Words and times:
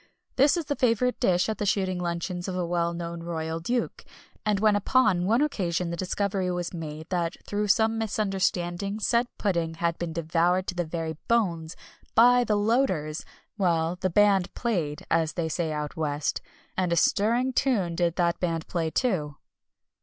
This 0.35 0.57
is 0.57 0.65
the 0.65 0.75
favourite 0.75 1.19
dish 1.19 1.47
at 1.47 1.59
the 1.59 1.65
shooting 1.67 1.99
luncheons 1.99 2.47
of 2.47 2.55
a 2.57 2.65
well 2.65 2.91
known 2.91 3.21
Royal 3.21 3.59
Duke, 3.59 4.03
and 4.43 4.59
when 4.59 4.75
upon 4.75 5.27
one 5.27 5.43
occasion 5.43 5.91
the 5.91 5.95
discovery 5.95 6.49
was 6.49 6.73
made 6.73 7.07
that 7.09 7.37
through 7.45 7.67
some 7.67 7.99
misunderstanding 7.99 8.99
said 8.99 9.27
pudding 9.37 9.75
had 9.75 9.99
been 9.99 10.11
devoured 10.11 10.65
to 10.65 10.73
the 10.73 10.85
very 10.85 11.17
bones, 11.27 11.75
by 12.15 12.43
the 12.43 12.55
loaders, 12.55 13.19
the 13.19 13.25
well, 13.59 13.95
"the 13.95 14.09
band 14.09 14.51
played," 14.55 15.05
as 15.11 15.33
they 15.33 15.47
say 15.47 15.71
out 15.71 15.95
West. 15.95 16.41
And 16.75 16.91
a 16.91 16.95
stirring 16.95 17.53
tune 17.53 17.93
did 17.93 18.15
that 18.15 18.39
band 18.39 18.65
play 18.67 18.89
too. 18.89 19.35